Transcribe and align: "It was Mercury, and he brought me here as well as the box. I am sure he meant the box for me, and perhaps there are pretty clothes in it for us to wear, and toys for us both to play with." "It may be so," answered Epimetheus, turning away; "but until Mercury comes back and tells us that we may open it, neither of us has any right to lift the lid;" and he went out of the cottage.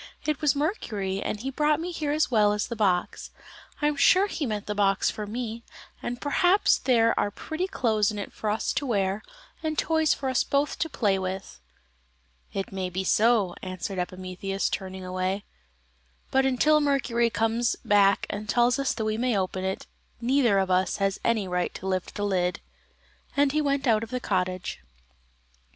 "It 0.25 0.41
was 0.41 0.55
Mercury, 0.55 1.21
and 1.21 1.41
he 1.41 1.51
brought 1.51 1.79
me 1.79 1.91
here 1.91 2.11
as 2.11 2.31
well 2.31 2.53
as 2.53 2.65
the 2.65 2.75
box. 2.75 3.29
I 3.83 3.85
am 3.87 3.95
sure 3.95 4.25
he 4.25 4.47
meant 4.47 4.65
the 4.65 4.73
box 4.73 5.11
for 5.11 5.27
me, 5.27 5.61
and 6.01 6.19
perhaps 6.19 6.79
there 6.79 7.13
are 7.19 7.29
pretty 7.29 7.67
clothes 7.67 8.09
in 8.09 8.17
it 8.17 8.33
for 8.33 8.49
us 8.49 8.73
to 8.73 8.87
wear, 8.87 9.21
and 9.61 9.77
toys 9.77 10.11
for 10.15 10.29
us 10.29 10.43
both 10.43 10.79
to 10.79 10.89
play 10.89 11.19
with." 11.19 11.59
"It 12.51 12.71
may 12.71 12.89
be 12.89 13.03
so," 13.03 13.53
answered 13.61 13.99
Epimetheus, 13.99 14.71
turning 14.71 15.05
away; 15.05 15.43
"but 16.31 16.47
until 16.47 16.81
Mercury 16.81 17.29
comes 17.29 17.75
back 17.85 18.25
and 18.27 18.49
tells 18.49 18.79
us 18.79 18.93
that 18.95 19.05
we 19.05 19.19
may 19.19 19.37
open 19.37 19.63
it, 19.63 19.85
neither 20.19 20.57
of 20.57 20.71
us 20.71 20.97
has 20.97 21.19
any 21.23 21.47
right 21.47 21.75
to 21.75 21.85
lift 21.85 22.15
the 22.15 22.25
lid;" 22.25 22.59
and 23.37 23.51
he 23.51 23.61
went 23.61 23.85
out 23.85 24.01
of 24.01 24.09
the 24.09 24.19
cottage. 24.19 24.79